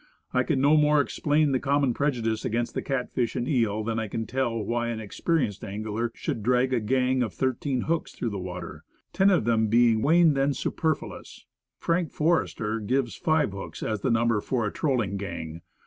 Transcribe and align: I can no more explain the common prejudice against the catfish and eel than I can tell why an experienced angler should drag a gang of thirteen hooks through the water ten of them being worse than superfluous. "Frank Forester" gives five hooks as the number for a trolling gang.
I 0.33 0.41
can 0.41 0.59
no 0.59 0.75
more 0.75 0.99
explain 0.99 1.51
the 1.51 1.59
common 1.59 1.93
prejudice 1.93 2.43
against 2.43 2.73
the 2.73 2.81
catfish 2.81 3.35
and 3.35 3.47
eel 3.47 3.83
than 3.83 3.99
I 3.99 4.07
can 4.07 4.25
tell 4.25 4.57
why 4.59 4.87
an 4.87 4.99
experienced 4.99 5.63
angler 5.63 6.11
should 6.15 6.41
drag 6.41 6.73
a 6.73 6.79
gang 6.79 7.21
of 7.21 7.35
thirteen 7.35 7.81
hooks 7.81 8.11
through 8.13 8.31
the 8.31 8.39
water 8.39 8.83
ten 9.13 9.29
of 9.29 9.45
them 9.45 9.67
being 9.67 10.01
worse 10.01 10.33
than 10.33 10.55
superfluous. 10.55 11.45
"Frank 11.77 12.09
Forester" 12.11 12.79
gives 12.79 13.15
five 13.15 13.51
hooks 13.51 13.83
as 13.83 14.01
the 14.01 14.09
number 14.09 14.41
for 14.41 14.65
a 14.65 14.73
trolling 14.73 15.17
gang. 15.17 15.61